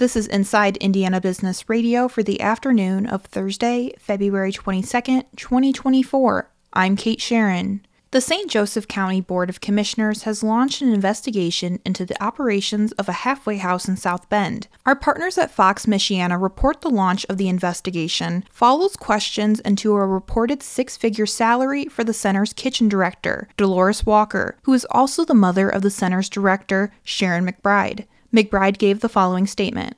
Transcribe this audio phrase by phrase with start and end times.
[0.00, 6.50] This is Inside Indiana Business Radio for the afternoon of Thursday, February 22nd, 2024.
[6.72, 7.84] I'm Kate Sharon.
[8.10, 8.50] The St.
[8.50, 13.58] Joseph County Board of Commissioners has launched an investigation into the operations of a halfway
[13.58, 14.68] house in South Bend.
[14.86, 20.06] Our partners at Fox Michiana report the launch of the investigation follows questions into a
[20.06, 25.34] reported six figure salary for the center's kitchen director, Dolores Walker, who is also the
[25.34, 28.06] mother of the center's director, Sharon McBride.
[28.32, 29.96] McBride gave the following statement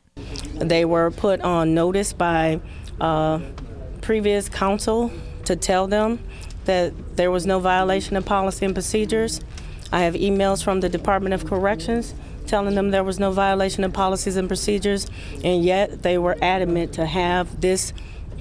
[0.54, 2.60] They were put on notice by
[3.00, 3.40] uh,
[4.00, 5.10] previous counsel
[5.44, 6.20] to tell them
[6.64, 9.40] that there was no violation of policy and procedures.
[9.90, 12.14] I have emails from the Department of Corrections
[12.46, 15.06] telling them there was no violation of policies and procedures,
[15.44, 17.92] and yet they were adamant to have this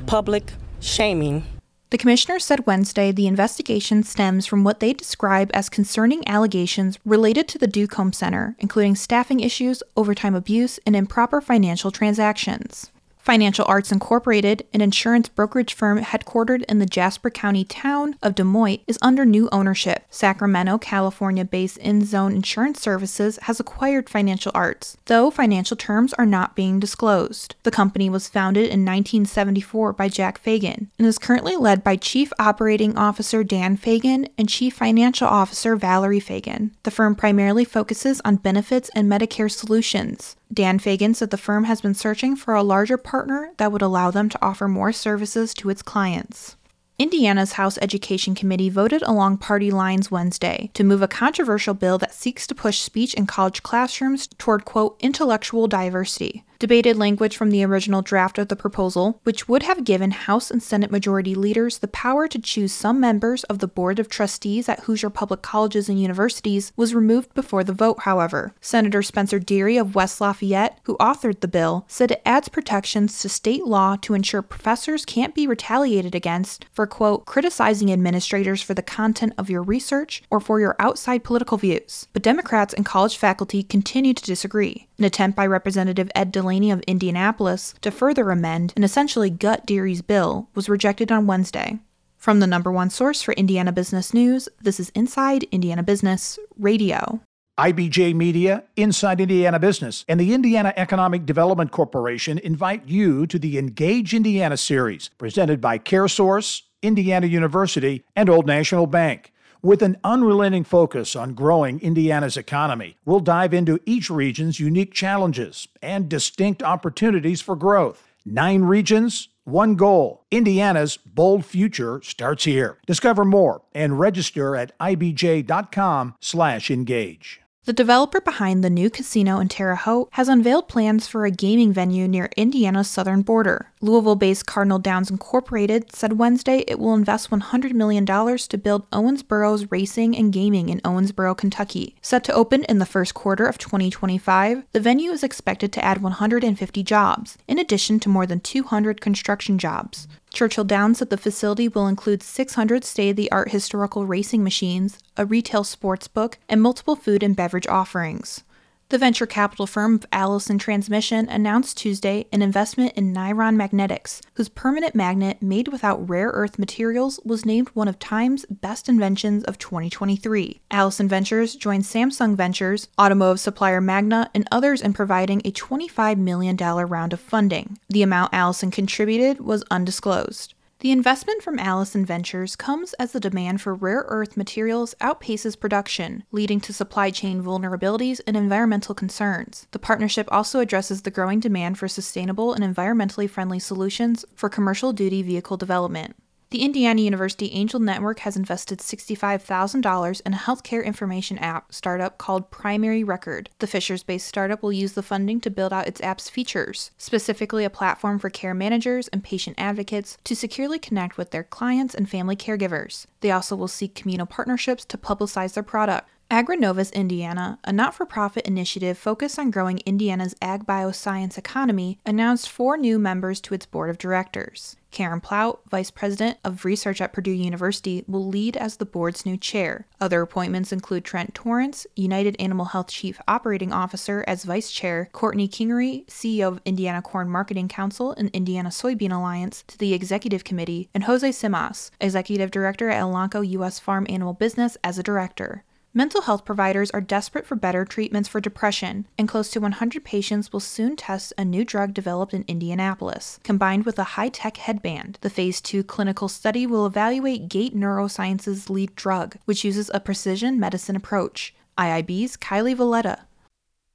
[0.05, 1.45] public shaming.
[1.91, 7.49] The commissioner said Wednesday the investigation stems from what they describe as concerning allegations related
[7.49, 12.91] to the DuComb Center, including staffing issues, overtime abuse, and improper financial transactions.
[13.21, 18.81] Financial Arts Incorporated, an insurance brokerage firm headquartered in the Jasper County town of DeMotte,
[18.87, 20.05] is under new ownership.
[20.09, 26.55] Sacramento, California based Inszone Insurance Services has acquired Financial Arts, though financial terms are not
[26.55, 27.53] being disclosed.
[27.61, 32.33] The company was founded in 1974 by Jack Fagan and is currently led by Chief
[32.39, 36.75] Operating Officer Dan Fagan and Chief Financial Officer Valerie Fagan.
[36.83, 40.35] The firm primarily focuses on benefits and Medicare solutions.
[40.53, 44.11] Dan Fagan said the firm has been searching for a larger partner that would allow
[44.11, 46.57] them to offer more services to its clients.
[46.99, 52.13] Indiana's House Education Committee voted along party lines Wednesday to move a controversial bill that
[52.13, 57.63] seeks to push speech in college classrooms toward, quote, intellectual diversity debated language from the
[57.65, 61.87] original draft of the proposal, which would have given House and Senate Majority leaders the
[61.87, 65.99] power to choose some members of the Board of Trustees at Hoosier Public Colleges and
[65.99, 68.53] Universities, was removed before the vote, however.
[68.61, 73.27] Senator Spencer Deery of West Lafayette, who authored the bill, said it adds protections to
[73.27, 78.83] state law to ensure professors can't be retaliated against for, quote, criticizing administrators for the
[78.83, 82.07] content of your research or for your outside political views.
[82.13, 84.87] But Democrats and college faculty continue to disagree.
[85.01, 90.03] An attempt by Representative Ed Delaney of Indianapolis to further amend and essentially gut Deery's
[90.03, 91.79] bill was rejected on Wednesday.
[92.17, 97.19] From the number one source for Indiana business news, this is Inside Indiana Business Radio.
[97.59, 103.57] IBJ Media, Inside Indiana Business, and the Indiana Economic Development Corporation invite you to the
[103.57, 109.30] Engage Indiana series presented by CareSource, Indiana University, and Old National Bank.
[109.63, 115.67] With an unrelenting focus on growing Indiana's economy, we'll dive into each region's unique challenges
[115.83, 118.07] and distinct opportunities for growth.
[118.25, 120.25] Nine regions, one goal.
[120.31, 122.79] Indiana's bold future starts here.
[122.87, 127.41] Discover more and register at ibj.com/engage.
[127.65, 131.71] The developer behind the new casino in Terre Haute has unveiled plans for a gaming
[131.71, 133.70] venue near Indiana's southern border.
[133.83, 139.71] Louisville based Cardinal Downs Incorporated said Wednesday it will invest $100 million to build Owensboro's
[139.71, 141.95] Racing and Gaming in Owensboro, Kentucky.
[142.01, 146.03] Set to open in the first quarter of 2025, the venue is expected to add
[146.03, 150.07] 150 jobs, in addition to more than 200 construction jobs.
[150.31, 154.99] Churchill Downs said the facility will include 600 state of the art historical racing machines,
[155.17, 158.43] a retail sports book, and multiple food and beverage offerings.
[158.91, 164.95] The venture capital firm Allison Transmission announced Tuesday an investment in Niron Magnetics, whose permanent
[164.95, 170.59] magnet made without rare earth materials was named one of Time's best inventions of 2023.
[170.71, 176.57] Allison Ventures joined Samsung Ventures, automotive supplier Magna, and others in providing a $25 million
[176.57, 177.79] round of funding.
[177.87, 180.53] The amount Allison contributed was undisclosed.
[180.81, 186.23] The investment from Allison Ventures comes as the demand for rare earth materials outpaces production,
[186.31, 189.67] leading to supply chain vulnerabilities and environmental concerns.
[189.73, 194.91] The partnership also addresses the growing demand for sustainable and environmentally friendly solutions for commercial
[194.91, 196.15] duty vehicle development.
[196.51, 202.51] The Indiana University Angel Network has invested $65,000 in a healthcare information app startup called
[202.51, 203.49] Primary Record.
[203.59, 207.63] The Fishers based startup will use the funding to build out its app's features, specifically
[207.63, 212.09] a platform for care managers and patient advocates to securely connect with their clients and
[212.09, 213.05] family caregivers.
[213.21, 216.09] They also will seek communal partnerships to publicize their product.
[216.31, 222.49] AgriNovus Indiana, a not for profit initiative focused on growing Indiana's ag bioscience economy, announced
[222.49, 224.77] four new members to its board of directors.
[224.91, 229.35] Karen Plaut, Vice President of Research at Purdue University, will lead as the board's new
[229.35, 229.87] chair.
[229.99, 235.49] Other appointments include Trent Torrance, United Animal Health Chief Operating Officer, as Vice Chair, Courtney
[235.49, 240.87] Kingery, CEO of Indiana Corn Marketing Council and Indiana Soybean Alliance, to the Executive Committee,
[240.93, 243.79] and Jose Simas, Executive Director at Elanco U.S.
[243.79, 245.65] Farm Animal Business, as a director.
[245.93, 250.53] Mental health providers are desperate for better treatments for depression, and close to 100 patients
[250.53, 255.17] will soon test a new drug developed in Indianapolis, combined with a high tech headband.
[255.19, 260.57] The Phase 2 clinical study will evaluate Gate Neuroscience's lead drug, which uses a precision
[260.57, 261.53] medicine approach.
[261.77, 263.23] IIB's Kylie Veleta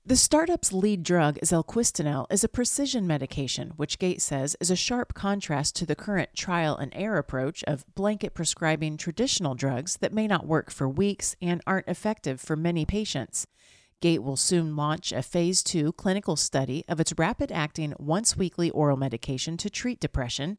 [0.09, 5.15] the startup's lead drug, zelquistinel, is a precision medication, which Gate says is a sharp
[5.15, 10.29] contrast to the current trial and error approach of blanket prescribing traditional drugs that may
[10.29, 13.49] not work for weeks and aren't effective for many patients.
[14.01, 18.71] Gate will soon launch a phase 2 clinical study of its rapid acting once weekly
[18.71, 20.59] oral medication to treat depression.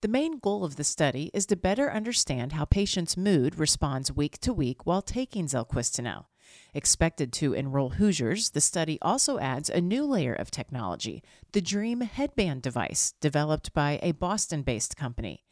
[0.00, 4.40] The main goal of the study is to better understand how patients' mood responds week
[4.40, 6.24] to week while taking zelquistinel.
[6.74, 12.02] Expected to enroll Hoosiers, the study also adds a new layer of technology the Dreem
[12.02, 15.44] headband device, developed by a Boston based company.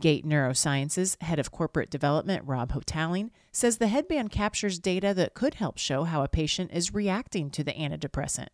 [0.00, 5.54] Gate Neurosciences head of corporate development, Rob Hotaling, says the headband captures data that could
[5.54, 8.48] help show how a patient is reacting to the antidepressant.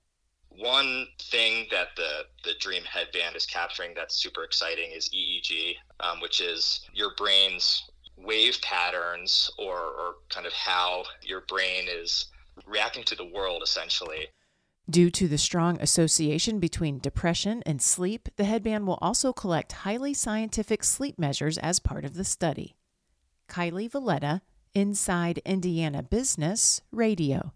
[0.50, 6.20] One thing that the, the Dreem headband is capturing that's super exciting is EEG, um,
[6.20, 7.89] which is your brain's
[8.24, 12.26] wave patterns or, or kind of how your brain is
[12.66, 14.28] reacting to the world essentially.
[14.88, 20.12] Due to the strong association between depression and sleep, the headband will also collect highly
[20.12, 22.74] scientific sleep measures as part of the study.
[23.48, 24.40] Kylie Veleta,
[24.74, 27.52] Inside Indiana Business Radio.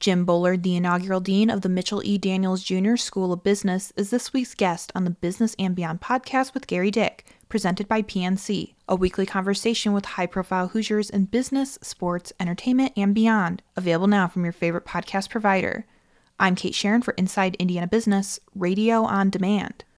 [0.00, 2.16] Jim Bullard, the inaugural dean of the Mitchell E.
[2.16, 2.96] Daniels Jr.
[2.96, 6.90] School of Business, is this week's guest on the Business and Beyond podcast with Gerry
[6.90, 12.94] Dick, presented by PNC, a weekly conversation with high profile Hoosiers in business, sports, entertainment,
[12.96, 13.60] and beyond.
[13.76, 15.84] Available now from your favorite podcast provider.
[16.38, 19.84] I'm Kate Sharon for Inside Indiana Business, radio on demand.